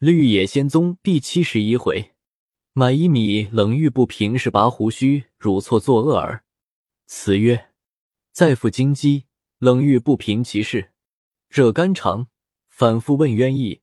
[0.00, 2.12] 绿野仙踪第七十一回，
[2.72, 6.42] 买一米冷玉不平是拔胡须，汝错作恶儿。
[7.04, 7.68] 词曰：
[8.32, 9.26] 再复金鸡，
[9.58, 10.92] 冷玉不平其事，
[11.50, 12.28] 惹肝肠，
[12.70, 13.82] 反复问冤意。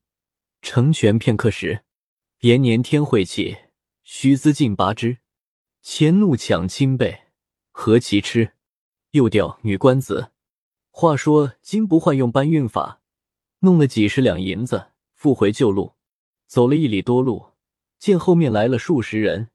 [0.64, 1.84] 成全片刻时，
[2.40, 3.56] 延年天晦气，
[4.02, 5.20] 须资尽拔之。
[5.84, 7.26] 前怒抢亲辈，
[7.70, 8.54] 何其痴！
[9.12, 10.32] 又调女官子。
[10.90, 13.04] 话说金不换用搬运法，
[13.60, 15.94] 弄了几十两银子，复回旧路。
[16.48, 17.52] 走了一里多路，
[18.00, 19.50] 见后面来了数十人，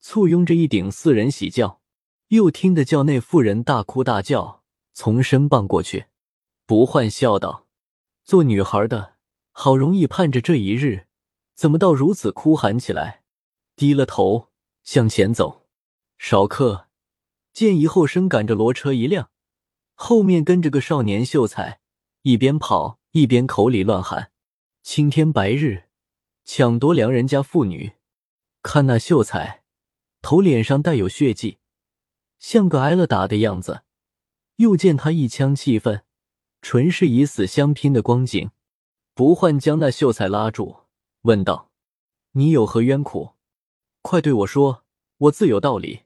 [0.00, 1.82] 簇拥着一顶四人喜轿，
[2.28, 4.62] 又听得轿内妇人大哭大叫，
[4.94, 6.06] 从身傍过去。
[6.64, 7.66] 不换笑道
[8.24, 9.14] ：“做女孩的
[9.52, 11.06] 好容易盼着这一日，
[11.54, 13.22] 怎么到如此哭喊起来？”
[13.76, 14.48] 低了头
[14.82, 15.66] 向前走，
[16.16, 16.88] 少客
[17.52, 19.30] 见一后生赶着骡车一辆，
[19.94, 21.80] 后面跟着个少年秀才，
[22.22, 24.32] 一边跑一边口里乱喊
[24.82, 25.84] ：“青天白日。”
[26.50, 27.92] 抢夺良人家妇女，
[28.62, 29.64] 看那秀才
[30.22, 31.58] 头脸上带有血迹，
[32.38, 33.82] 像个挨了打的样子。
[34.56, 36.04] 又见他一腔气愤，
[36.62, 38.50] 纯是以死相拼的光景。
[39.12, 40.84] 不换将那秀才拉住，
[41.20, 41.70] 问道
[42.32, 43.32] ：“你有何冤苦？
[44.00, 44.86] 快对我说，
[45.18, 46.04] 我自有道理。”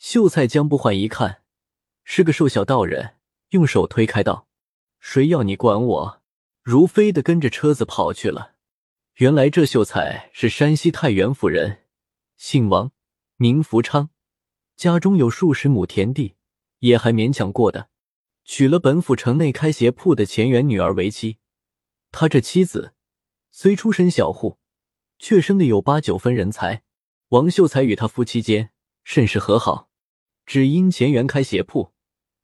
[0.00, 1.42] 秀才将不换一看，
[2.04, 3.16] 是个瘦小道人，
[3.50, 4.48] 用手推开道
[4.98, 6.22] ：“谁要你管我？”
[6.64, 8.53] 如飞的跟着车子跑去了。
[9.18, 11.84] 原来这秀才是山西太原府人，
[12.36, 12.90] 姓王，
[13.36, 14.10] 名福昌，
[14.74, 16.34] 家中有数十亩田地，
[16.80, 17.90] 也还勉强过的。
[18.44, 21.38] 娶了本府城内开鞋铺的钱元女儿为妻。
[22.10, 22.94] 他这妻子
[23.52, 24.58] 虽出身小户，
[25.20, 26.82] 却生的有八九分人才。
[27.28, 28.70] 王秀才与他夫妻间
[29.04, 29.90] 甚是和好，
[30.44, 31.92] 只因钱元开鞋铺，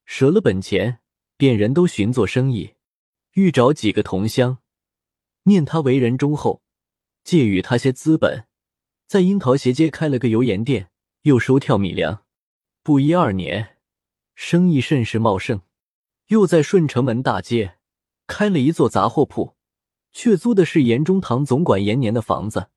[0.07, 1.01] 折了本钱，
[1.37, 2.75] 便人都寻做生意，
[3.33, 4.59] 欲找几个同乡。
[5.45, 6.63] 念他为人忠厚，
[7.25, 8.47] 借与他些资本，
[9.07, 10.91] 在樱桃斜街开了个油盐店，
[11.23, 12.25] 又收跳米粮。
[12.83, 13.77] 不一二年，
[14.35, 15.63] 生意甚是茂盛。
[16.29, 17.79] 又在顺城门大街
[18.29, 19.57] 开了一座杂货铺，
[20.13, 22.69] 却租的是严中堂总管延年的房子。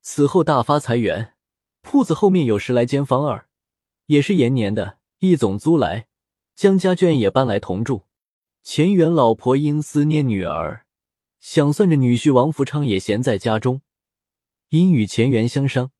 [0.00, 1.34] 此后大发财源，
[1.82, 3.48] 铺子后面有十来间房儿，
[4.06, 6.06] 也是延年的，一总租来，
[6.54, 8.06] 将家眷也搬来同住。
[8.62, 10.86] 钱元老婆因思念女儿。
[11.42, 13.82] 想算着女婿王福昌也闲在家中，
[14.68, 15.90] 因与钱元相商，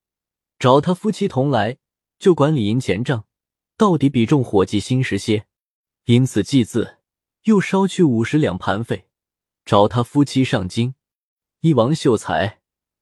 [0.56, 1.78] 找他夫妻同来，
[2.16, 3.26] 就管理银钱账，
[3.76, 5.47] 到底比重伙计心实些。
[6.04, 6.98] 因此祭祀，
[7.42, 9.08] 又捎去五十两盘费，
[9.64, 10.94] 找他夫妻上京。
[11.60, 12.60] 一王秀才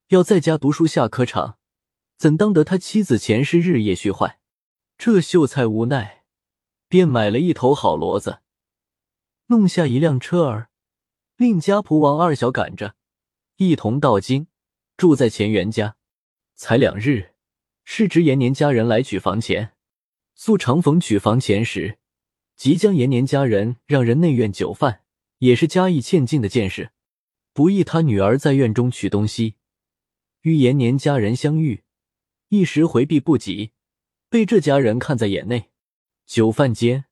[0.08, 1.58] 要在家读书下科场，
[2.16, 4.40] 怎当得他妻子前世日夜虚坏？
[4.96, 6.24] 这秀才无奈，
[6.88, 8.40] 便买了一头好骡子，
[9.48, 10.69] 弄下一辆车儿。
[11.40, 12.96] 令家仆王二小赶着，
[13.56, 14.48] 一同到京，
[14.98, 15.96] 住在钱元家。
[16.54, 17.30] 才两日，
[17.82, 19.72] 是值延年家人来取房钱。
[20.34, 21.96] 素常逢取房钱时，
[22.56, 25.00] 即将延年家人让人内院酒饭，
[25.38, 26.90] 也是家义欠尽的见识。
[27.54, 29.54] 不意他女儿在院中取东西，
[30.42, 31.84] 与延年家人相遇，
[32.50, 33.72] 一时回避不及，
[34.28, 35.70] 被这家人看在眼内。
[36.26, 37.06] 酒饭间，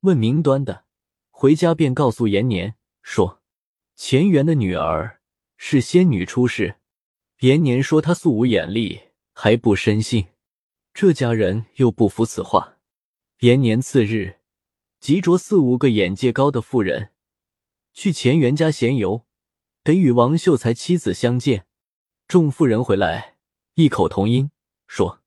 [0.00, 0.86] 问明端的，
[1.28, 3.42] 回家便告诉延年说。
[3.96, 5.20] 钱元的女儿
[5.56, 6.76] 是仙女出世，
[7.40, 9.00] 延年说她素无眼力，
[9.32, 10.26] 还不深信。
[10.92, 12.76] 这家人又不服此话。
[13.40, 14.38] 延年次日，
[15.00, 17.12] 即着四五个眼界高的妇人，
[17.94, 19.24] 去钱元家闲游，
[19.82, 21.66] 得与王秀才妻子相见。
[22.28, 23.36] 众妇人回来，
[23.74, 24.50] 异口同音
[24.86, 25.22] 说：“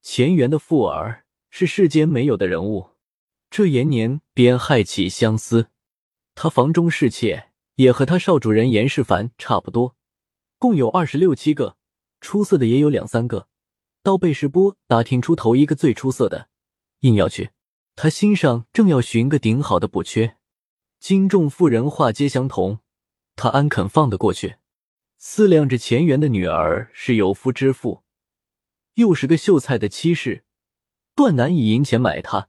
[0.00, 2.90] 钱元的妇儿是世间没有的人物。”
[3.50, 5.70] 这延年便害起相思，
[6.36, 7.48] 他房中侍妾。
[7.82, 9.96] 也和他少主人严世蕃差不多，
[10.56, 11.76] 共有二十六七个，
[12.20, 13.48] 出色的也有两三个。
[14.04, 16.48] 到贝世波打听出头一个最出色的，
[17.00, 17.50] 硬要去。
[17.96, 20.36] 他心上正要寻个顶好的补缺。
[21.00, 22.78] 金众妇人话皆相同，
[23.34, 24.56] 他安肯放得过去？
[25.18, 28.04] 思量着钱元的女儿是有夫之妇，
[28.94, 30.44] 又是个秀才的妻室，
[31.16, 32.48] 断难以银钱买她。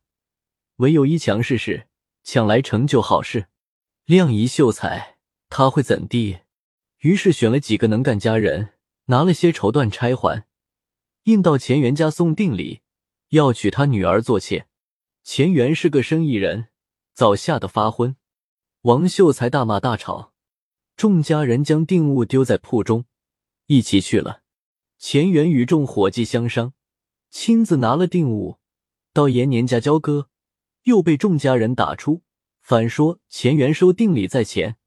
[0.78, 1.88] 唯有一强势事，
[2.24, 3.48] 抢来成就好事。
[4.06, 5.13] 亮一秀才。
[5.56, 6.40] 他会怎地？
[7.02, 8.74] 于是选了几个能干家人，
[9.06, 10.48] 拿了些绸缎钗环，
[11.26, 12.82] 应到钱元家送定礼，
[13.30, 14.66] 要娶他女儿做妾。
[15.22, 16.70] 钱元是个生意人，
[17.14, 18.16] 早吓得发昏。
[18.82, 20.34] 王秀才大骂大吵，
[20.96, 23.06] 众家人将定物丢在铺中，
[23.68, 24.42] 一起去了。
[24.98, 26.74] 钱元与众伙计相商，
[27.30, 28.58] 亲自拿了定物
[29.14, 30.32] 到延年家交割，
[30.86, 32.24] 又被众家人打出，
[32.64, 34.78] 反说钱元收定礼在前。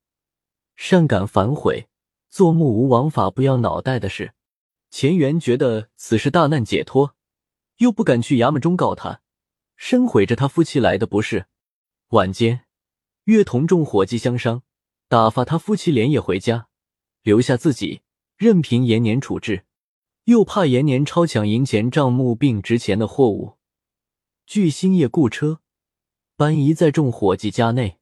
[0.76, 1.88] 善感反悔，
[2.30, 4.34] 做目无王法不要脑袋的事。
[4.90, 7.16] 钱元觉得此事大难解脱，
[7.78, 9.20] 又不敢去衙门中告他，
[9.74, 11.46] 深悔着他夫妻来的不是。
[12.10, 12.66] 晚间，
[13.24, 14.62] 岳同众伙计相商，
[15.08, 16.68] 打发他夫妻连夜回家，
[17.22, 18.02] 留下自己
[18.36, 19.64] 任凭延年处置。
[20.24, 23.58] 又怕延年超抢银钱账目并值钱的货物，
[24.44, 25.60] 据星夜雇车
[26.36, 27.98] 搬移在众伙计家内。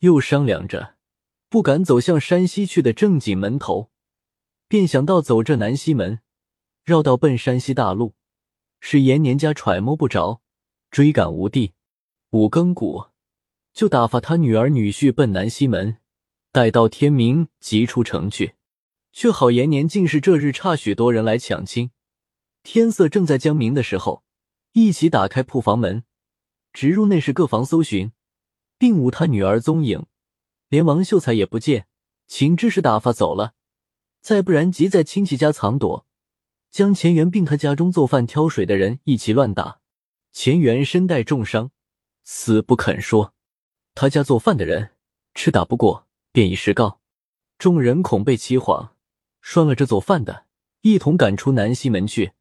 [0.00, 0.95] 又商量着，
[1.56, 3.90] 不敢走向山西去的正经门头，
[4.68, 6.20] 便想到走这南西门，
[6.84, 8.12] 绕道奔山西大路，
[8.78, 10.42] 使延年家揣摸不着，
[10.90, 11.72] 追赶无地。
[12.32, 13.06] 五更鼓，
[13.72, 15.96] 就打发他女儿女婿奔南西门，
[16.52, 18.56] 待到天明即出城去。
[19.10, 21.90] 却好延年竟是这日差许多人来抢亲，
[22.62, 24.22] 天色正在将明的时候，
[24.72, 26.04] 一起打开铺房门，
[26.74, 28.12] 直入内室各房搜寻。
[28.76, 30.04] 并无他女儿踪影，
[30.68, 31.86] 连王秀才也不见。
[32.26, 33.54] 秦之是打发走了，
[34.20, 36.06] 再不然即在亲戚家藏躲，
[36.70, 39.80] 将钱元并他家中做饭挑水的人一起乱打。
[40.32, 41.70] 钱元身带重伤，
[42.24, 43.32] 死不肯说。
[43.94, 44.90] 他家做饭的人
[45.34, 47.00] 吃打不过，便以实告。
[47.58, 48.94] 众人恐被欺谎，
[49.40, 50.46] 拴了这做饭的，
[50.82, 52.32] 一同赶出南西门去。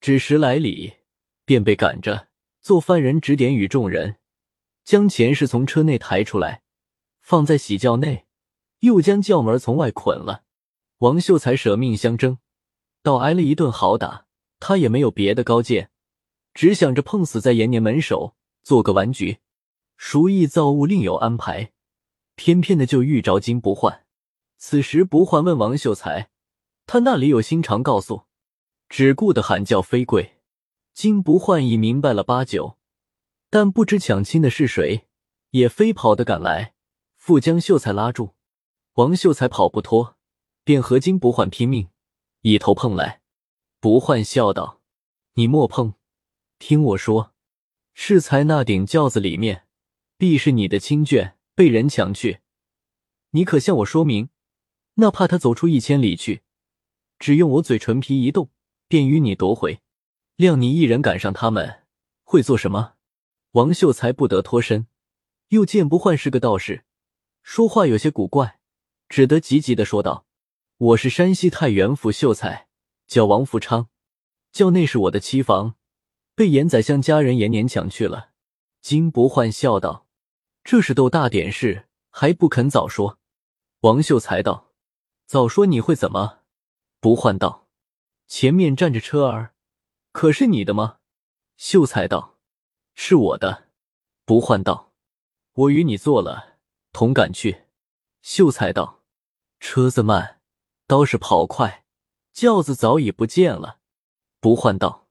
[0.00, 0.94] 只十来里，
[1.44, 2.28] 便被赶着。
[2.60, 4.16] 做饭人指点与众人。
[4.84, 6.61] 将钱氏从车内抬出来，
[7.22, 8.26] 放在喜轿内，
[8.80, 10.44] 又将轿门从外捆了。
[10.98, 12.38] 王秀才舍命相争，
[13.02, 14.26] 倒挨了一顿好打。
[14.60, 15.90] 他也没有别的高见，
[16.54, 19.38] 只想着碰死在延年门首，做个完局。
[19.96, 21.72] 熟意造物另有安排，
[22.36, 24.04] 偏偏的就遇着金不换。
[24.58, 26.30] 此时不换问王秀才，
[26.86, 28.22] 他那里有心肠告诉，
[28.88, 30.36] 只顾的喊叫飞贵。
[30.92, 32.78] 金不换已明白了八九。
[33.50, 35.08] 但不知抢亲的是谁，
[35.50, 36.71] 也飞跑的赶来，
[37.24, 38.34] 复将秀才拉住。
[38.94, 40.16] 王秀才跑不脱，
[40.64, 41.88] 便和金不换拼命，
[42.40, 43.22] 一头碰来。
[43.78, 44.80] 不换笑道
[45.34, 45.94] ：“你莫碰，
[46.58, 47.32] 听我说，
[47.94, 49.68] 适才那顶轿子里面，
[50.18, 52.40] 必是你的亲眷被人抢去。
[53.30, 54.30] 你可向我说明，
[54.94, 56.42] 那怕他走出一千里去，
[57.20, 58.50] 只用我嘴唇皮一动，
[58.88, 59.80] 便与你夺回。
[60.38, 61.84] 谅你一人赶上他们，
[62.24, 62.94] 会做什么？”
[63.52, 64.88] 王秀才不得脱身，
[65.50, 66.84] 又见不换是个道士，
[67.42, 68.60] 说话有些古怪，
[69.08, 70.26] 只得急急的说道
[70.78, 72.68] ：“我是山西太原府秀才，
[73.06, 73.88] 叫王福昌，
[74.52, 75.74] 叫那是我的妻房，
[76.34, 78.30] 被严宰相家人延年抢去了。”
[78.80, 80.06] 金不换笑道
[80.64, 83.18] ：“这是斗大点事，还不肯早说。”
[83.82, 84.72] 王秀才道
[85.26, 86.40] ：“早说你会怎么？”
[87.00, 87.68] 不换道
[88.28, 89.54] ：“前面站着车儿，
[90.12, 90.98] 可是你的吗？”
[91.58, 92.38] 秀才道。
[92.94, 93.68] 是我的，
[94.24, 94.92] 不换道。
[95.54, 96.51] 我与你做了，
[96.92, 97.64] 同赶去。
[98.22, 99.02] 秀才道
[99.58, 100.40] ：“车子慢，
[100.86, 101.84] 倒是跑快，
[102.32, 103.80] 轿子早已不见了。”
[104.38, 105.08] 不换道：“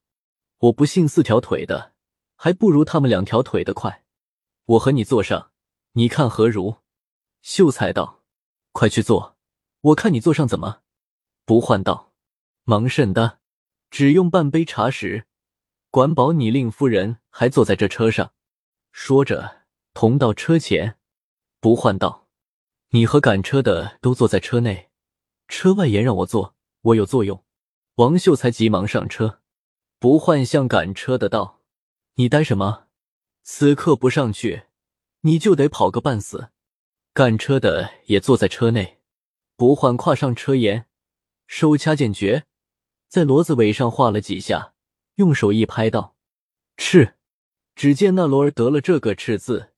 [0.58, 1.92] 我不信四条腿的，
[2.36, 4.04] 还不如他们两条腿的快。
[4.64, 5.50] 我和你坐上，
[5.92, 6.76] 你看何如？”
[7.42, 8.22] 秀才道
[8.72, 9.36] ：“快去坐，
[9.80, 10.82] 我看你坐上怎么？”
[11.44, 12.12] 不换道
[12.64, 13.40] ：“忙甚的，
[13.90, 15.26] 只用半杯茶时。”
[15.90, 18.32] 管保你令夫人还坐在这车上，
[18.92, 20.98] 说着同到车前，
[21.62, 22.26] 不换道
[22.90, 24.90] ：“你和赶车的都坐在车内，
[25.46, 27.44] 车外言让我坐，我有作用。”
[27.96, 29.38] 王秀才急忙上车，
[30.00, 31.60] 不换向赶车的道
[32.18, 32.88] ：“你呆什么？
[33.44, 34.64] 此刻不上去，
[35.20, 36.48] 你就得跑个半死。”
[37.14, 38.98] 赶车的也坐在车内，
[39.54, 40.88] 不换跨上车沿，
[41.46, 42.46] 手掐剑诀，
[43.06, 44.74] 在骡子尾上画了几下。
[45.14, 46.16] 用手一拍道
[46.76, 47.14] ：“赤！”
[47.76, 49.71] 只见那罗儿得了这个“赤”字，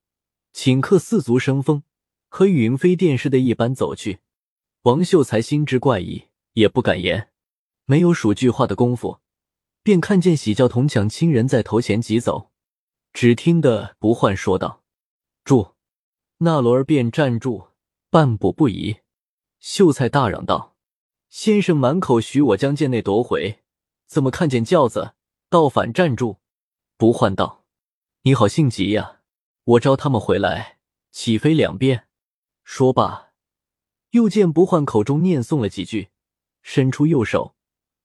[0.54, 1.82] 顷刻四足生风，
[2.28, 4.20] 和云飞电似的一般走去。
[4.82, 7.30] 王秀才心知怪异，也不敢言，
[7.86, 9.18] 没有数句话的功夫，
[9.82, 12.52] 便看见喜轿同抢亲人在头前疾走。
[13.12, 14.82] 只听得不换说道
[15.44, 15.74] ：“住！”
[16.38, 17.68] 那罗儿便站住，
[18.10, 18.98] 半步不移。
[19.58, 20.76] 秀才大嚷道
[21.30, 23.60] ：“先生满口许我将剑内夺回，
[24.06, 25.14] 怎么看见轿子？”
[25.50, 26.38] 倒反站住，
[26.96, 27.64] 不换道
[28.22, 29.20] ：“你好性急呀！
[29.64, 30.78] 我招他们回来，
[31.10, 32.06] 起飞两遍？”
[32.64, 33.32] 说罢，
[34.10, 36.10] 又见不换口中念诵了几句，
[36.62, 37.54] 伸出右手，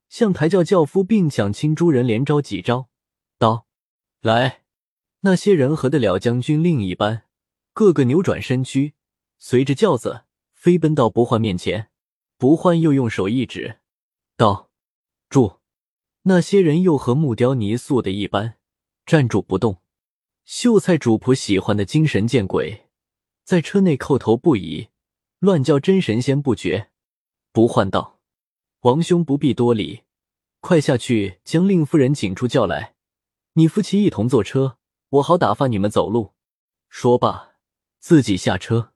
[0.09, 2.89] 向抬轿轿夫并抢亲诸人连招几招，
[3.37, 3.67] 道
[4.21, 4.63] ：“来！”
[5.21, 7.23] 那些人和得了将军令一般，
[7.73, 8.93] 个个扭转身躯，
[9.37, 10.23] 随着轿子
[10.53, 11.89] 飞奔到不换面前。
[12.37, 13.79] 不换又用手一指，
[14.37, 14.69] 道
[15.29, 15.59] ：“住！”
[16.23, 18.57] 那些人又和木雕泥塑的一般，
[19.05, 19.81] 站住不动。
[20.51, 22.87] 秀才主仆喜欢的精神见鬼，
[23.43, 24.89] 在车内叩头不已，
[25.37, 26.89] 乱叫真神仙不绝。
[27.51, 28.19] 不换道
[28.81, 30.05] ：“王兄不必多礼，
[30.59, 32.95] 快下去将令夫人请出轿来，
[33.53, 34.79] 你夫妻一同坐车，
[35.09, 36.33] 我好打发你们走路。”
[36.89, 37.51] 说罢，
[37.99, 38.93] 自己下车。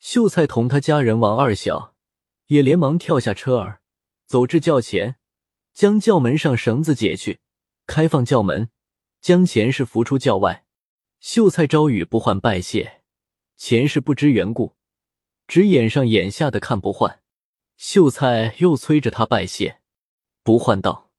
[0.00, 1.94] 秀才同他家人王二小
[2.48, 3.80] 也连忙跳下车儿，
[4.26, 5.16] 走至轿前，
[5.72, 7.40] 将轿门上绳子解去，
[7.86, 8.68] 开放轿门，
[9.22, 10.66] 将钱氏扶出轿外。
[11.20, 13.02] 秀才招雨不换拜谢，
[13.58, 14.74] 钱氏不知缘故，
[15.46, 17.22] 只眼上眼下的看不换。
[17.76, 19.80] 秀才又催着他拜谢，
[20.42, 21.10] 不换道：“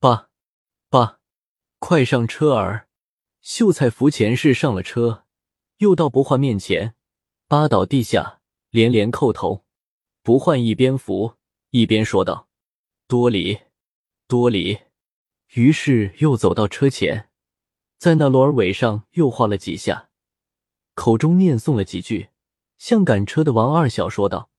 [0.00, 0.30] 爸，
[0.88, 1.20] 爸，
[1.78, 2.88] 快上车儿！”
[3.40, 5.24] 秀才扶钱氏上了车，
[5.78, 6.96] 又到不换面前。
[7.46, 9.64] 扒倒地下，连连叩头。
[10.24, 11.34] 不换一边扶
[11.70, 12.48] 一边说道
[13.06, 13.60] ：“多礼，
[14.26, 14.80] 多礼。”
[15.54, 17.30] 于是又走到车前，
[17.98, 20.10] 在那罗儿尾上又画了几下，
[20.94, 22.28] 口中念诵了几句，
[22.78, 24.50] 向赶车的王二小说道：“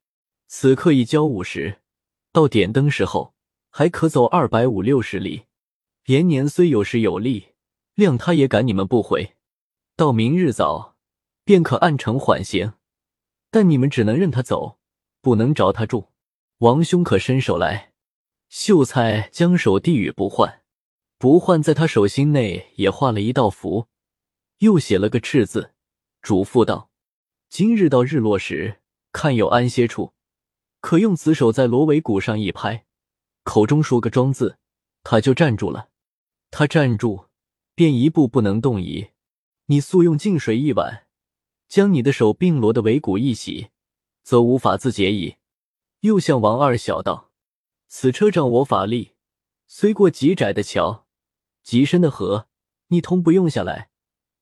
[0.48, 1.80] 此刻已交五十，
[2.32, 3.34] 到点灯时候
[3.70, 5.46] 还可走二百五六十里。
[6.08, 7.50] 延年虽有时有力，
[7.96, 9.36] 谅他也赶你们不回。
[9.96, 10.96] 到明日早，
[11.44, 12.74] 便可按程缓行。”
[13.50, 14.78] 但你们只能任他走，
[15.22, 16.10] 不能着他住。
[16.60, 17.94] 王兄可伸手来。
[18.50, 20.64] 秀才将手递与不换，
[21.18, 23.88] 不换在他手心内也画了一道符，
[24.60, 25.74] 又写了个赤字，
[26.22, 26.92] 嘱咐道
[27.50, 28.82] ：“今日到日落时，
[29.12, 30.14] 看有安歇处，
[30.80, 32.86] 可用此手在螺尾骨上一拍，
[33.44, 34.58] 口中说个庄字，
[35.04, 35.90] 他就站住了。
[36.52, 37.26] 他站住，
[37.74, 39.10] 便一步不能动移。
[39.66, 41.06] 你速用净水一碗。”
[41.68, 43.72] 将你的手并罗的尾骨一洗，
[44.24, 45.36] 则无法自解矣。
[46.00, 47.30] 又向王二小道
[47.90, 49.16] ：“此车仗我法力，
[49.68, 51.06] 虽过极窄的桥，
[51.68, 52.48] 极深的河，
[52.88, 53.90] 你通不用下来，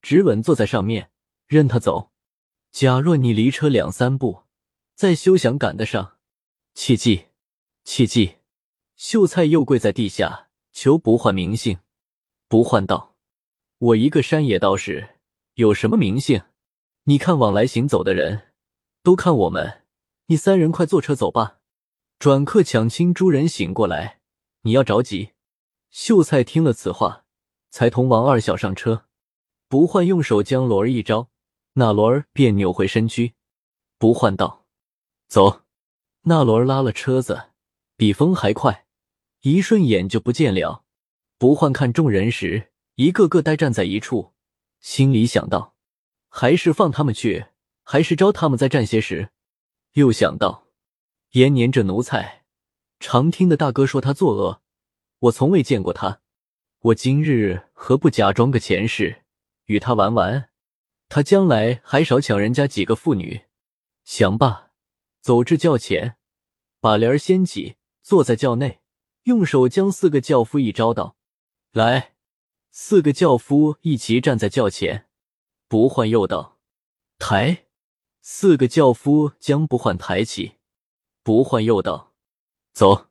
[0.03, 1.10] 只稳坐在上面，
[1.48, 2.12] 任他走。
[2.72, 4.44] 假若你离车两三步，
[4.94, 6.17] 再休想赶得上。
[6.75, 7.29] 切记，
[7.84, 8.36] 切记。”
[8.96, 11.79] 秀才又跪在地下求不换名姓。
[12.48, 13.15] 不换道
[13.79, 15.15] ：“我一个山野道士，
[15.55, 16.44] 有什么名姓？”
[17.05, 18.53] 你看往来行走的人，
[19.01, 19.82] 都看我们。
[20.27, 21.58] 你三人快坐车走吧。
[22.20, 24.20] 转客抢亲诸人醒过来，
[24.62, 25.32] 你要着急。
[25.98, 27.24] 秀才听了此话，
[27.70, 29.06] 才同王二小上车。
[29.70, 31.30] 不换用手将罗儿一招，
[31.75, 33.34] 那罗儿便扭回身躯。
[33.98, 34.66] 不换道
[35.30, 35.62] ：“走。”
[36.28, 37.52] 那罗儿拉了车子，
[37.96, 38.86] 比风还快，
[39.44, 40.84] 一瞬眼就不见了。
[41.38, 44.34] 不换看众人时，一个个呆站在一处，
[44.82, 45.75] 心里想到。
[46.28, 47.46] 还是放他们去，
[47.84, 49.30] 还是招他们再站些时？
[49.94, 50.66] 又想到
[51.32, 52.44] 延年这奴才，
[53.00, 54.62] 常听的大哥说他作恶，
[55.25, 56.22] 我从未见过他。
[56.79, 59.24] 我今日何不假装个前世，
[59.65, 60.50] 与他玩玩？
[61.10, 63.46] 他将来还少抢人家几个妇女。
[64.03, 64.72] 想罢，
[65.22, 66.17] 走至轿前，
[66.79, 68.82] 把帘掀起，坐在轿内，
[69.24, 71.15] 用手将四个轿夫一招道
[71.74, 72.13] ：“来。”
[72.70, 75.08] 四个轿夫一齐站在轿前。
[75.67, 76.60] 不换又道
[77.17, 77.65] ：“抬。”
[78.22, 80.58] 四个轿夫将不换抬起。
[81.24, 82.13] 不换又道
[82.74, 83.08] ：“走。”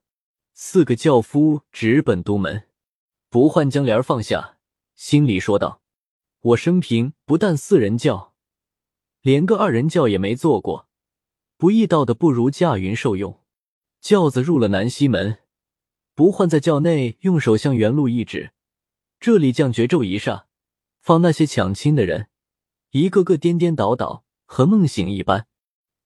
[0.57, 2.69] 四个轿夫直奔都门。
[3.29, 4.59] 不换将帘放下，
[4.95, 5.83] 心里说道
[6.41, 8.35] ：“我生平不但四人轿，
[9.21, 10.89] 连个二人轿也没坐过，
[11.57, 13.41] 不易到的不如驾云受用。”
[14.01, 15.39] 轿子入了南西门，
[16.15, 18.53] 不换在轿内用手向原路一指，
[19.19, 20.45] 这里降绝咒一霎，
[21.01, 22.29] 放那些抢亲的人。
[22.91, 25.49] 一个个颠颠倒倒，和梦醒一般。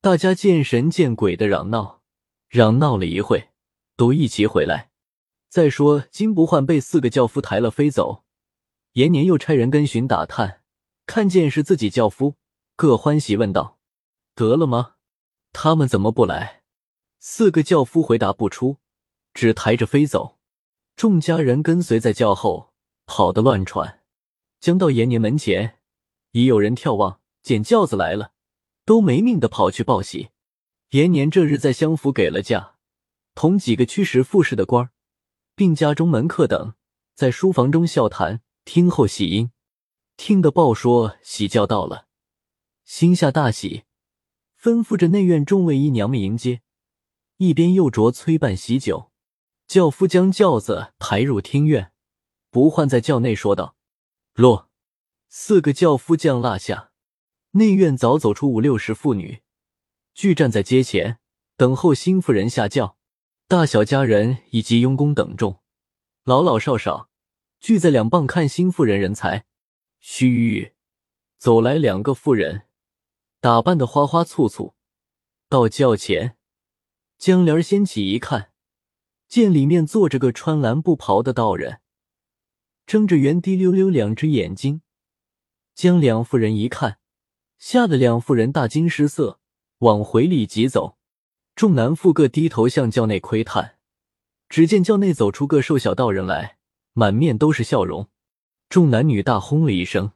[0.01, 2.03] 大家见神见鬼的嚷闹，
[2.49, 3.51] 嚷闹了一会，
[3.99, 4.91] 都一齐回来。
[5.49, 8.23] 再说金不换被四个轿夫抬了飞走，
[8.93, 10.63] 延年又差人跟寻打探，
[11.05, 12.37] 看见是自己轿夫，
[12.77, 13.79] 各欢喜问道
[14.37, 14.95] ：“得了吗？
[15.53, 16.63] 他们怎么不来？”
[17.19, 18.77] 四个轿夫回答不出，
[19.35, 20.39] 只抬着飞走。
[20.95, 22.73] 众家人跟随在轿后，
[23.07, 24.03] 跑得乱喘，
[24.61, 25.79] 将到延年门前。
[26.33, 28.33] 已有人眺望，见轿子来了，
[28.85, 30.29] 都没命的跑去报喜。
[30.91, 32.77] 延年这日在相府给了假，
[33.39, 34.91] 同几个驱使副使的官儿，
[35.55, 36.75] 并家中门客等，
[37.15, 39.53] 在书房中笑谈，听候喜音。
[40.17, 42.09] 听得报说喜轿到了，
[42.85, 43.85] 心下大喜，
[44.61, 46.63] 吩咐着内院众位姨娘们迎接，
[47.37, 49.13] 一边又着催办喜酒。
[49.69, 51.93] 轿夫将轿子抬入厅院，
[52.51, 53.77] 不换在轿内说道
[54.35, 54.69] ：“落。”
[55.31, 56.91] 四个轿夫将落下，
[57.53, 59.43] 内院早走出五六十妇女，
[60.13, 61.21] 俱站在街前
[61.57, 62.98] 等候新妇人下轿。
[63.51, 65.63] 大小家人以及佣工等众，
[66.25, 67.09] 老老少少
[67.59, 69.47] 聚在两傍看新妇人人才。
[70.01, 70.73] 须臾，
[71.39, 72.67] 走来两个妇人，
[73.41, 74.75] 打扮的花花簇簇，
[75.49, 76.37] 到轿前，
[77.17, 78.53] 将帘掀起一看，
[79.27, 81.81] 见里面坐着个穿蓝布袍的道人，
[82.85, 84.83] 睁着圆滴溜溜两只眼睛。
[85.75, 86.99] 将两妇人一看，
[87.57, 89.41] 吓得两妇人大惊失色，
[89.79, 90.98] 往回里急走。
[91.59, 93.79] 众男妇各低头向轿内窥探，
[94.49, 96.57] 只见轿内走出个瘦小道人来，
[96.93, 98.07] 满面都是笑容。
[98.69, 100.13] 众男女大轰了一声，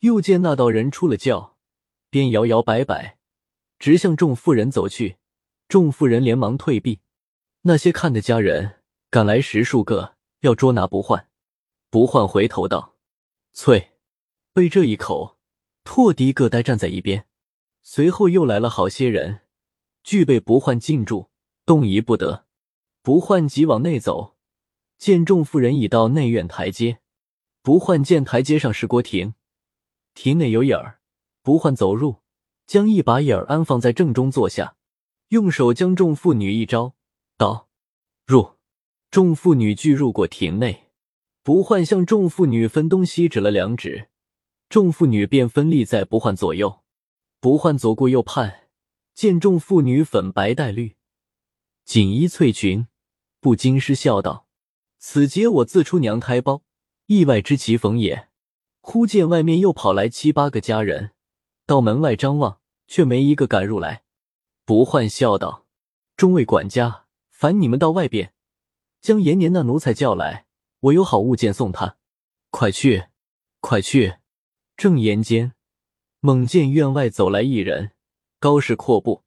[0.00, 1.56] 又见那道人出了轿，
[2.10, 3.16] 便摇摇摆摆，
[3.78, 5.18] 直向众妇人走去。
[5.68, 6.98] 众妇人连忙退避。
[7.60, 11.28] 那些看的家人赶来十数个，要捉拿不换。
[11.90, 12.96] 不换回头道
[13.54, 13.92] ：“翠。”
[14.52, 15.38] 被这一口，
[15.84, 17.28] 拓迪各呆站在一边。
[17.82, 19.41] 随后又来了好些人，
[20.02, 21.28] 俱备不换禁住，
[21.64, 22.46] 动移不得。
[23.02, 24.36] 不换即往内走，
[24.98, 26.98] 见众妇人已到内院台阶。
[27.62, 29.34] 不换见台阶上是郭婷，
[30.14, 31.00] 亭内有眼儿。
[31.42, 32.16] 不换走入，
[32.66, 34.76] 将一把眼儿安放在正中坐下，
[35.28, 36.94] 用手将众妇女一招，
[37.36, 37.68] 道
[38.26, 38.52] ：“入。”
[39.10, 40.88] 众妇女俱入过亭内。
[41.42, 44.08] 不换向众妇女分东西指了两指。
[44.68, 46.80] 众妇女便分立在不换左右，
[47.40, 48.61] 不换左顾右盼，
[49.14, 50.96] 见众妇女粉白带绿，
[51.84, 52.86] 锦衣翠裙，
[53.40, 54.46] 不禁失笑道
[54.98, 56.62] ：“此劫我自出娘胎胞，
[57.06, 58.28] 意外之奇逢也。”
[58.84, 61.12] 忽见外面又跑来七八个家人，
[61.66, 64.02] 到门外张望，却没一个敢入来。
[64.64, 65.66] 不换笑道
[66.16, 68.34] ：“众位管家，烦你们到外边，
[69.00, 70.46] 将延年那奴才叫来，
[70.80, 71.96] 我有好物件送他。
[72.50, 73.04] 快去，
[73.60, 74.16] 快去！”
[74.76, 75.52] 正言间，
[76.18, 77.92] 猛见院外走来一人，
[78.42, 79.22] 高势阔步，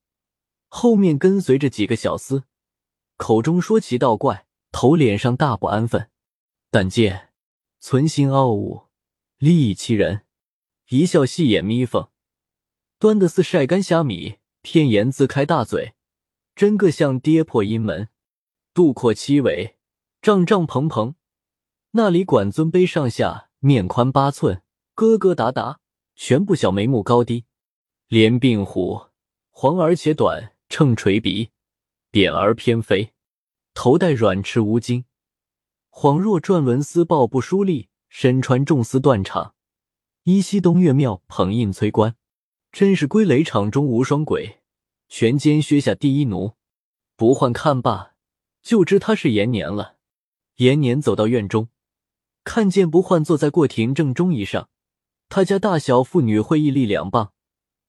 [0.67, 2.43] 后面跟随着几个小厮，
[3.15, 6.09] 口中说奇道怪，头脸上大不安分。
[6.69, 7.29] 但见
[7.79, 8.87] 存心傲物，
[9.37, 10.25] 利益欺人，
[10.89, 12.09] 一笑细眼眯缝，
[12.99, 15.93] 端的似晒干虾米，片言自开大嘴，
[16.53, 18.09] 真个像跌破阴门，
[18.73, 19.77] 肚阔七围，
[20.21, 21.15] 胀胀蓬蓬，
[21.91, 24.61] 那里管尊卑上下，面宽八寸。
[24.93, 25.77] 疙疙瘩瘩，
[26.17, 27.45] 全不小眉目高低，
[28.07, 29.07] 连鬓虎，
[29.49, 31.49] 黄而且短，秤垂鼻，
[32.11, 33.13] 扁而偏飞，
[33.73, 35.05] 头戴软翅乌巾，
[35.89, 39.53] 恍若转轮丝抱不疏立，身穿重丝断氅，
[40.25, 42.15] 依稀东岳庙捧印催官，
[42.71, 44.59] 真是归雷场中无双鬼，
[45.09, 46.53] 拳间削下第一奴。
[47.15, 48.13] 不换看罢，
[48.61, 49.95] 就知他是延年了。
[50.57, 51.69] 延年走到院中，
[52.43, 54.69] 看见不换坐在过亭正中椅上。
[55.27, 57.33] 他家大小妇女会一力两棒，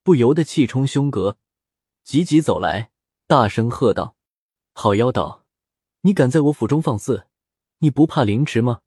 [0.07, 1.35] 不由得气冲胸膈，
[2.05, 2.93] 急急走来，
[3.27, 4.15] 大声喝道
[4.73, 5.45] ：“好妖道，
[6.03, 7.27] 你敢在我府中放肆，
[7.79, 8.83] 你不怕凌迟吗？”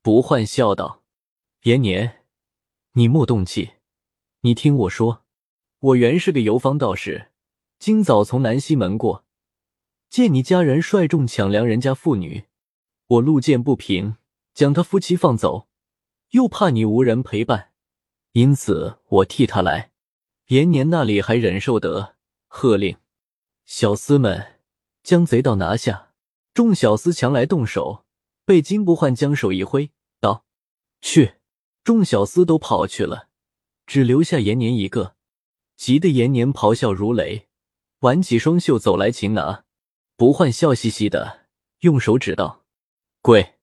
[0.00, 1.02] 不换笑道
[1.64, 2.24] ：“延年，
[2.92, 3.72] 你莫动气，
[4.40, 5.22] 你听我说，
[5.80, 7.30] 我原是个游方道士，
[7.78, 9.26] 今早从南西门过，
[10.08, 12.46] 见你家人率众抢粮人家妇女，
[13.08, 14.16] 我路见不平，
[14.54, 15.68] 将他夫妻放走，
[16.30, 17.72] 又怕你无人陪伴。”
[18.32, 19.90] 因此，我替他来。
[20.54, 22.14] 延年那里还忍受得？
[22.46, 22.96] 喝令，
[23.66, 24.60] 小厮们
[25.02, 26.12] 将贼盗拿下。
[26.52, 28.04] 众小厮强来动手，
[28.44, 29.90] 被金不换将手一挥，
[30.20, 30.44] 道
[31.02, 31.34] ：“去！”
[31.82, 33.30] 众小厮都跑去了，
[33.84, 35.16] 只留下延年一个。
[35.74, 37.48] 急得延年咆哮如雷，
[38.02, 39.64] 挽起双袖走来擒拿。
[40.14, 41.46] 不换笑嘻嘻的，
[41.80, 42.62] 用手指道
[43.20, 43.54] ：“跪！”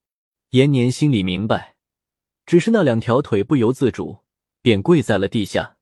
[0.51, 1.77] 延年心里明白，
[2.45, 4.25] 只是那两条腿不由自主。
[4.61, 5.77] 便跪在了地下，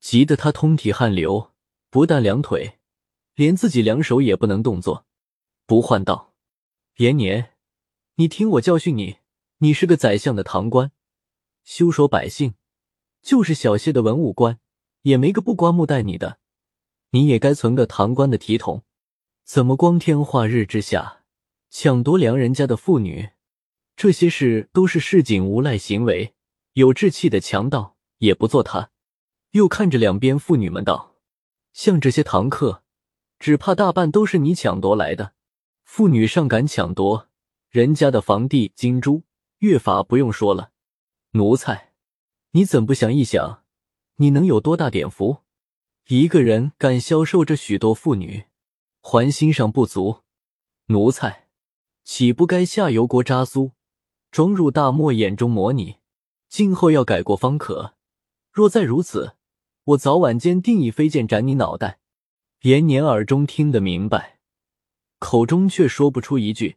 [0.00, 1.52] 急得他通体汗流，
[1.90, 2.78] 不但两腿，
[3.34, 5.06] 连自己两手也不能动作。
[5.66, 6.34] 不换道
[6.98, 7.54] ：“延年，
[8.14, 9.18] 你听我教训你，
[9.58, 10.92] 你是个宰相的堂官，
[11.64, 12.54] 休说百姓，
[13.22, 14.60] 就是小些的文武官，
[15.02, 16.38] 也没个不刮目待你的。
[17.10, 18.84] 你也该存个堂官的体统，
[19.44, 21.24] 怎么光天化日之下
[21.70, 23.30] 抢夺良人家的妇女？
[23.96, 26.34] 这些事都是市井无赖行为，
[26.74, 28.90] 有志气的强盗。”也不做他，
[29.52, 31.16] 又看着两边妇女们道
[31.72, 32.82] ：“像这些堂客，
[33.38, 35.32] 只怕大半都是你抢夺来的。
[35.84, 37.28] 妇女尚敢抢夺
[37.70, 39.22] 人家的房地金珠，
[39.58, 40.72] 越法不用说了。
[41.32, 41.92] 奴才，
[42.50, 43.64] 你怎不想一想，
[44.16, 45.38] 你能有多大点福？
[46.08, 48.44] 一个人敢销售这许多妇女，
[49.00, 50.22] 还心上不足。
[50.86, 51.48] 奴才，
[52.04, 53.72] 岂不该下油锅扎酥，
[54.30, 55.96] 装入大漠眼中磨你？
[56.48, 57.94] 今后要改过方可。”
[58.50, 59.36] 若再如此，
[59.88, 61.98] 我早晚间定以飞剑斩你脑袋。
[62.62, 64.38] 延年耳中听得明白，
[65.18, 66.76] 口中却说不出一句，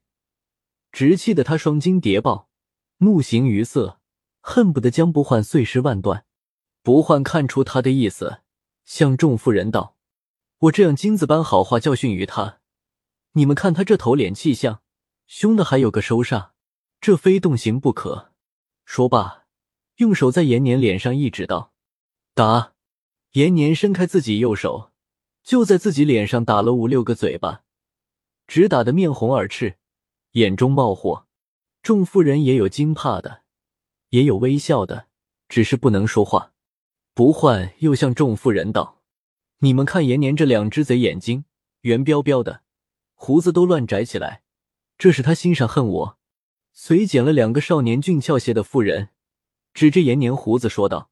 [0.94, 2.48] 直气得他双睛叠爆，
[2.96, 4.00] 目形于色，
[4.40, 6.26] 恨不得将不换碎尸万段。
[6.84, 8.44] 不换看出他的意思，
[8.86, 9.98] 向众妇人道
[10.60, 12.60] ：“我这样金子般好话教训于他，
[13.34, 14.82] 你们看他这头脸气相，
[15.28, 16.52] 凶的还有个收煞，
[17.02, 18.32] 这非动刑不可。”
[18.86, 19.44] 说罢，
[19.98, 21.74] 用手在延年脸上一指，道
[22.34, 22.72] ：“打！”
[23.34, 24.92] 延年伸开自己右手，
[25.42, 27.64] 就在自己脸上打了五六个嘴巴，
[28.46, 29.78] 直打得面红耳赤，
[30.32, 31.28] 眼中冒火。
[31.82, 33.44] 众妇人也有惊怕的，
[34.10, 35.08] 也有微笑的，
[35.48, 36.52] 只是不能说话。
[37.14, 39.02] 不换又向众妇人道
[39.60, 41.46] ：“你们看延年这两只贼眼睛，
[41.82, 42.64] 圆彪彪的，
[43.14, 44.44] 胡子都乱摘起来，
[44.98, 46.18] 这是他心上恨我。”
[46.74, 49.10] 随捡了两个少年俊俏些的妇人，
[49.74, 51.10] 指着延年胡子说道：“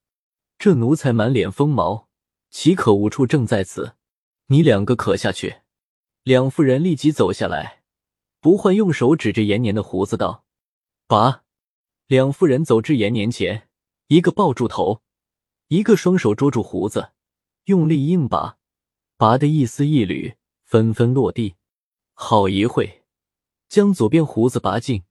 [0.60, 2.08] 这奴才满脸疯毛。”
[2.50, 3.96] 岂可无处正在此，
[4.48, 5.62] 你两个可下去。
[6.24, 7.84] 两妇人立即走下来，
[8.40, 10.46] 不换用手指着延年的胡子道
[11.08, 11.44] ：“拔！”
[12.08, 13.70] 两妇人走至延年前，
[14.08, 15.02] 一个抱住头，
[15.68, 17.12] 一个双手捉住胡子，
[17.66, 18.58] 用力硬拔，
[19.16, 20.36] 拔得一丝一缕
[20.66, 21.56] 纷纷落地。
[22.14, 23.04] 好一会，
[23.68, 25.04] 将左边胡子拔尽，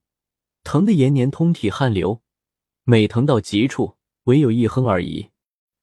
[0.65, 2.21] 疼得延年通体汗流，
[2.83, 5.31] 每疼到极处，唯有一哼而已。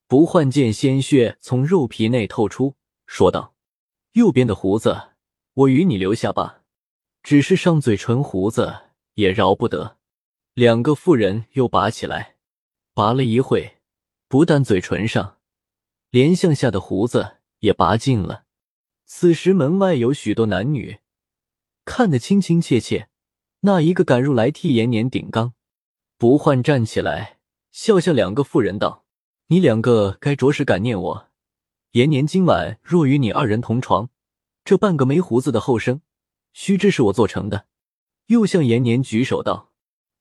[0.08, 2.76] 不换见鲜血从肉皮内透出，
[3.08, 3.56] 说道
[4.14, 5.10] ：“右边的胡子，
[5.54, 6.62] 我与你留下吧。
[7.24, 9.98] 只是上嘴唇胡子也饶不得。”
[10.54, 12.36] 两个妇人又拔起来，
[12.94, 13.78] 拔了一会，
[14.30, 15.40] 不但嘴唇上，
[16.12, 18.46] 连向下的胡子也拔尽了。
[19.06, 21.00] 此时门外有许多男女，
[21.84, 23.10] 看得清清切切。
[23.62, 25.54] 那一个赶入来替延年顶缸，
[26.18, 27.40] 不换站起来，
[27.72, 29.05] 笑向两个妇人道。
[29.48, 31.28] 你两个该着实感念我。
[31.92, 34.10] 延年今晚若与你二人同床，
[34.64, 36.02] 这半个没胡子的后生，
[36.52, 37.68] 须知是我做成的。
[38.26, 39.72] 又向延年举手道：“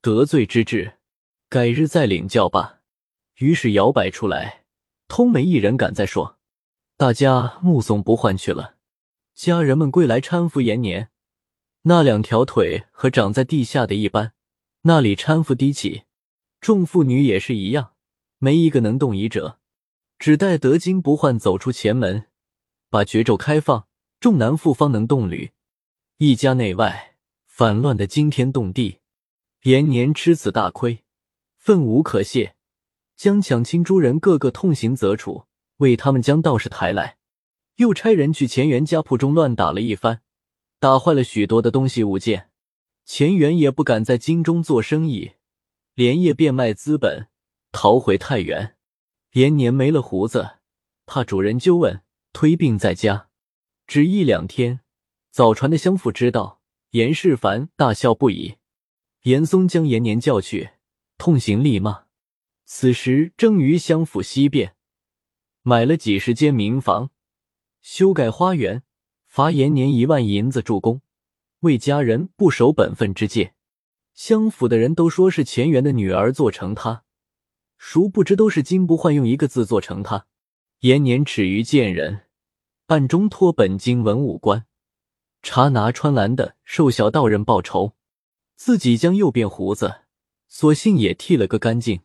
[0.03, 0.99] 得罪之至，
[1.49, 2.81] 改日再领教吧。”
[3.41, 4.65] 于是摇摆出来，
[5.09, 6.39] 通没一人敢再说。
[6.99, 8.77] 大家目送不换去了。
[9.35, 11.09] 家人们归来搀扶延年，
[11.83, 14.35] 那两条腿和长在地下的一般，
[14.83, 16.03] 那里搀扶低起。
[16.61, 17.94] 众妇女也是一样。
[18.39, 19.59] 没一个能动移者，
[20.19, 22.27] 只待德金不换走出前门，
[22.91, 23.87] 把绝咒开放，
[24.21, 25.53] 众男妇方能动旅。
[26.19, 27.17] 一家内外
[27.47, 29.01] 反乱的惊天动地，
[29.63, 31.05] 延年吃此大亏，
[31.57, 32.55] 愤无可泄，
[33.17, 35.45] 将抢亲诸人个个痛刑责处，
[35.79, 37.17] 为他们将道士抬来，
[37.77, 40.23] 又差人去钱元家铺中乱打了一番，
[40.79, 42.51] 打坏了许多的东西物件。
[43.05, 45.33] 钱元也不敢在京中做生意，
[45.95, 47.29] 连夜变卖资本。
[47.75, 48.77] 逃回太原，
[49.33, 50.59] 延年没了胡子，
[51.07, 53.29] 怕主人纠问，推病在家，
[53.89, 54.81] 只一两天。
[55.33, 58.55] 早传的相府知道，严世蕃大笑不已。
[59.25, 60.71] 严嵩将延年叫去，
[61.19, 62.05] 痛刑厉骂。
[62.65, 64.77] 此时正于相府西边，
[65.63, 67.11] 买了几十间民房，
[67.83, 68.85] 修改花园，
[69.27, 71.03] 罚延年一万银子助攻，
[71.61, 73.55] 为家人不守本分之戒。
[74.15, 77.04] 相府的人都说是前元的女儿做成他。
[77.87, 80.27] 殊不知，都是金不换用一个字做成他。
[80.81, 82.23] 延年耻于见人，
[82.87, 84.65] 暗中托本经文武官
[85.43, 87.93] 查拿穿蓝的瘦小道人报仇，
[88.57, 89.97] 自己将右边胡子
[90.49, 92.01] 索性也剃了个干净，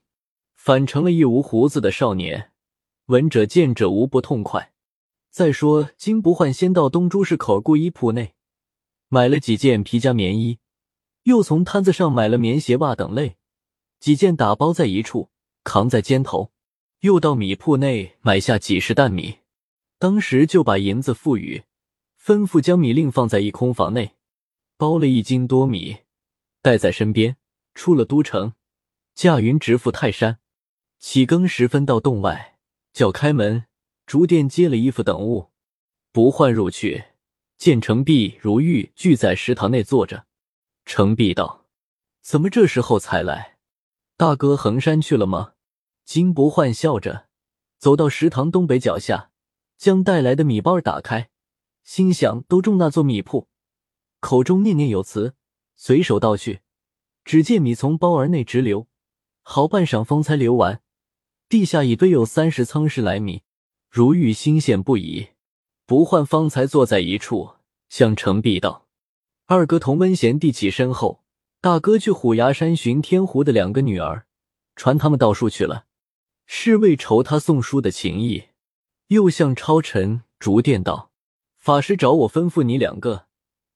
[0.53, 2.51] 反成了一无胡子的少年。
[3.05, 4.73] 闻者见者无不痛快。
[5.31, 8.33] 再说，金不换先到东珠市口顾衣铺内
[9.07, 10.59] 买了几件皮夹棉衣，
[11.23, 13.37] 又从摊子上买了棉鞋袜等类
[14.01, 15.29] 几件，打包在一处。
[15.69, 16.51] 扛在肩头，
[17.01, 19.37] 又到米铺内买下几十担米，
[19.99, 21.61] 当时就把银子付予，
[22.19, 24.15] 吩咐将米令放在一空房内，
[24.77, 25.97] 包了一斤多米，
[26.63, 27.37] 带在身边，
[27.75, 28.53] 出了都城，
[29.13, 30.39] 驾云直赴泰山。
[30.97, 32.57] 起更时分到洞外，
[32.91, 33.65] 叫开门，
[34.07, 35.51] 逐店接了衣服等物，
[36.11, 37.03] 不换入去，
[37.57, 40.25] 见程璧、如玉聚在食堂内坐着。
[40.87, 41.67] 程璧道
[42.25, 43.59] ：“怎么这时候才来？”
[44.17, 45.53] 大哥衡山去了吗？
[46.09, 47.27] 金不换笑着
[47.77, 49.29] 走到食堂东北角下，
[49.77, 51.29] 将带来的米包打开，
[51.83, 53.47] 心想都中那座米铺，
[54.19, 55.35] 口中念念有词，
[55.75, 56.61] 随手倒去，
[57.23, 58.87] 只见米从包儿内直流，
[59.43, 60.81] 好半晌方才流完。
[61.47, 63.43] 地下已堆有三十仓十来米，
[63.87, 65.27] 如玉心羡不已。
[65.85, 67.51] 不换方才坐在一处，
[67.87, 68.87] 向程璧道
[69.45, 71.23] ：“二哥同温贤弟起身后。”
[71.61, 74.25] 大哥去虎牙山寻天湖的两个女儿，
[74.75, 75.85] 传他们道术去了，
[76.51, 78.45] 是为酬他送书的情谊。
[79.09, 81.11] 又向超尘、逐殿道
[81.59, 83.27] ：“法师找我吩咐你两个，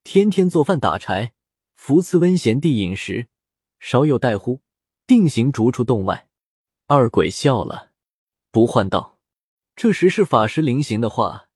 [0.04, 1.34] 天天做饭打柴，
[1.76, 3.28] 扶持温贤弟饮食，
[3.80, 4.62] 少有怠忽，
[5.06, 6.28] 定行逐出洞外。”
[6.88, 7.92] 二鬼笑了，
[8.50, 9.20] 不换道
[9.78, 11.50] ：“这时是法师临行的话，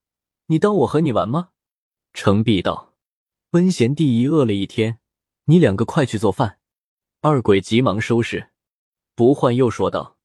[0.45, 1.49] 你当我和你玩吗？”
[2.13, 2.93] 程璧道
[3.51, 4.99] ：“温贤弟已饿了一天，
[5.45, 6.59] 你两个快去做饭。
[7.21, 8.51] 二鬼急忙收拾。
[9.15, 10.16] 不换又说道：“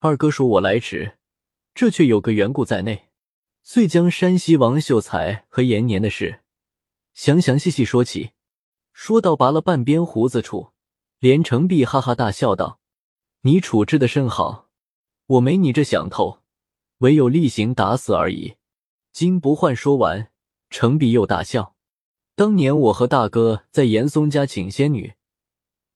[0.00, 1.18] 二哥说我来迟，
[1.74, 3.08] 这却有个缘故在内。”
[3.64, 6.40] 遂将山西王秀才和延年的事
[7.12, 8.30] 详详细细说起。
[8.92, 10.72] 说到拔了半边胡子处，
[11.18, 12.80] 连城璧哈哈大笑道
[13.42, 14.68] ：“你处置的甚好，
[15.26, 16.40] 我没你这想头，
[16.98, 18.54] 唯有例行打死而已。”
[19.12, 20.30] 金不换说完，
[20.70, 21.74] 程璧又大笑。
[22.34, 25.14] 当年我和大哥在严嵩家请仙女，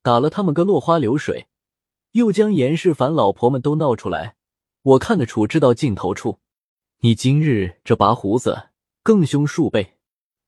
[0.03, 1.47] 打了他们个落花流水，
[2.13, 4.37] 又将严世蕃老婆们都闹出来，
[4.83, 6.41] 我看得处置到尽头处。
[6.99, 8.71] 你今日这拔胡子
[9.03, 9.97] 更凶数倍，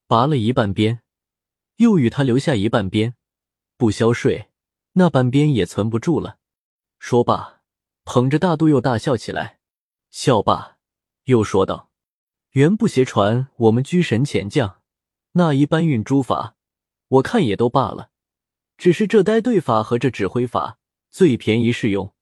[0.06, 1.00] 拔了一半边，
[1.76, 3.14] 又与他留下一半边，
[3.76, 4.50] 不消税，
[4.92, 6.38] 那半边也存不住了。
[6.98, 7.62] 说罢，
[8.04, 9.58] 捧着大肚又大笑起来。
[10.10, 10.76] 笑罢，
[11.24, 11.90] 又说道
[12.52, 14.80] ：“原不邪传我们居神遣将。”
[15.36, 16.54] 那一搬运诸法，
[17.08, 18.10] 我看也都罢了，
[18.76, 20.78] 只是这呆对法和这指挥法
[21.14, 22.12] 最便宜适用，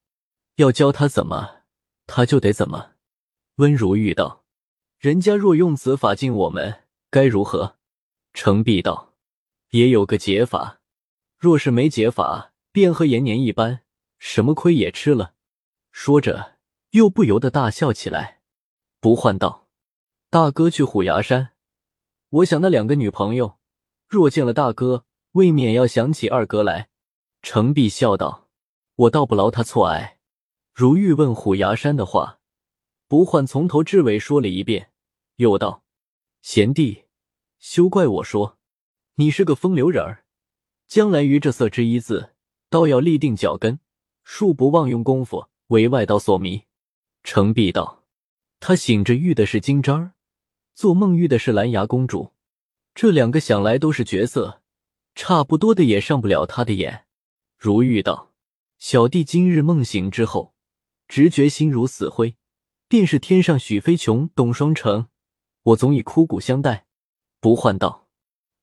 [0.57, 1.63] 要教他怎么，
[2.07, 2.91] 他就得怎么。
[3.55, 4.45] 温如玉道
[5.01, 7.79] ：“人家若用此法进我们，该如何？”
[8.35, 9.15] 程璧道
[9.73, 10.83] ：“也有个解法，
[11.39, 13.81] 若是没解法，便和延年一般，
[14.19, 15.33] 什么亏也吃了。”
[15.91, 16.59] 说着，
[16.91, 18.43] 又不由得大笑起来。
[19.01, 19.69] 不换道
[20.29, 21.53] ：“大哥去虎牙山。”
[22.29, 23.59] 我想那两个女朋友，
[24.07, 26.91] 若见了大哥，未免要想起二哥来。
[27.41, 28.42] 程璧笑道
[28.97, 30.19] ：“我倒不劳他错爱。”
[30.75, 32.41] 如玉问虎牙山的话，
[33.07, 34.91] 不换从头至尾说了一遍，
[35.37, 35.85] 又道
[36.41, 37.05] ：“贤弟，
[37.59, 38.59] 休怪我说，
[39.17, 40.25] 你是个风流人儿，
[40.87, 42.31] 将来于这色之一字，
[42.71, 43.79] 倒要立定脚跟，
[44.27, 46.63] 恕不忘用功夫为外道所迷。”
[47.23, 48.05] 程璧道
[48.59, 50.13] ：“他醒着遇的是金吒儿。”
[50.75, 52.33] 做梦遇的是蓝牙公主，
[52.95, 54.63] 这两个想来都是角色，
[55.15, 57.05] 差不多的也上不了他的眼。
[57.59, 58.32] 如玉道
[58.85, 60.55] ：“小弟今日梦醒之后，
[61.07, 62.37] 直觉心如死灰，
[62.89, 65.07] 便是天上许飞琼、董双成，
[65.63, 66.89] 我总以枯骨相待。”
[67.39, 68.09] 不换道：“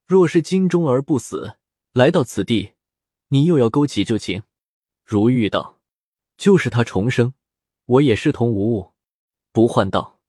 [0.05, 1.55] 若是金钟而不死，
[1.93, 2.73] 来到此地，
[3.29, 4.43] 你又要勾起旧情。”
[5.07, 5.79] 如玉道
[6.35, 7.33] ：“就是他重生，
[7.85, 8.91] 我也视同无物。”
[9.53, 10.19] 不换道：“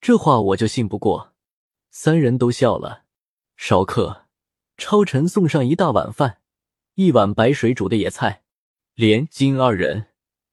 [0.00, 1.34] 这话我就信不过。”
[1.90, 3.04] 三人都笑了。
[3.56, 4.28] 少客，
[4.76, 6.40] 超尘送上一大碗饭，
[6.94, 8.44] 一碗白水煮的野菜。
[9.00, 10.08] 连金二人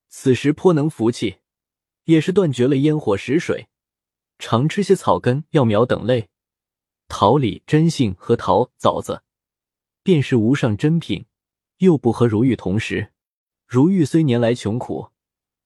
[0.08, 1.40] 此时颇能服气，
[2.06, 3.68] 也是断绝了烟火食水，
[4.40, 6.30] 常吃些草根、药苗等类。
[7.10, 9.22] 桃李、真杏和桃枣子，
[10.02, 11.26] 便是无上珍品。
[11.80, 13.12] 又不和如玉同食，
[13.66, 15.10] 如玉虽年来穷苦，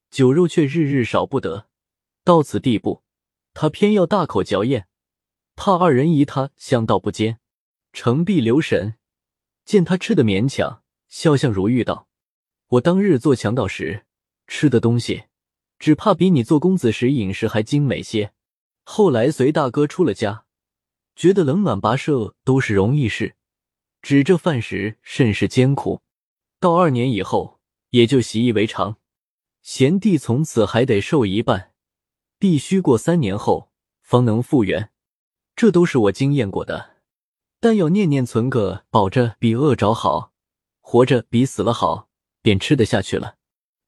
[0.09, 1.67] 酒肉却日日少不得。
[2.23, 3.03] 到此地步，
[3.53, 4.87] 他偏要大口嚼咽。
[5.55, 7.39] 怕二人疑他相道不坚，
[7.93, 8.95] 程璧留神，
[9.65, 12.07] 见他吃的勉强，笑向如玉道
[12.71, 14.05] ：“我当日做强盗时
[14.47, 15.25] 吃的东西，
[15.77, 18.31] 只怕比你做公子时饮食还精美些。
[18.83, 20.45] 后来随大哥出了家，
[21.13, 23.35] 觉得冷暖跋涉都是容易事，
[24.01, 26.01] 只这饭食甚是艰苦。
[26.61, 28.95] 到二年以后，也就习以为常。
[29.61, 31.73] 贤弟从此还得受一半，
[32.39, 33.69] 必须过三年后
[34.01, 34.91] 方能复原。”
[35.57, 36.95] 这都是我经验过的，
[37.59, 40.31] 但要念念存个保着比饿着好，
[40.79, 42.07] 活着比死了好，
[42.41, 43.37] 便吃得下去了。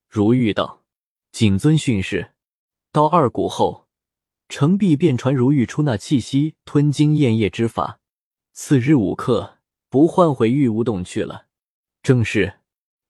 [0.08, 0.84] 如玉道
[1.32, 2.32] ：“谨遵训示。”
[2.92, 3.88] 到二鼓后，
[4.50, 8.00] 程璧便传如玉出那气息吞金咽液之法。
[8.52, 9.58] 次日午刻，
[9.90, 11.48] 不换回玉无洞去了。
[12.04, 12.60] 正是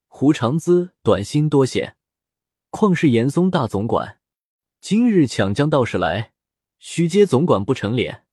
[0.08, 1.98] 胡长资短心多险，
[2.70, 4.20] 况是严嵩大总管。
[4.80, 6.32] 今日抢将道士来，
[6.80, 8.26] 须接总管不成脸。